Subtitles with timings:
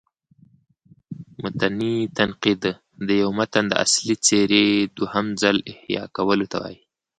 [1.41, 2.63] متني تنقید:
[3.07, 4.65] د یو متن د اصلي څېرې
[4.97, 6.79] دوهم ځل احیا کولو ته وايي.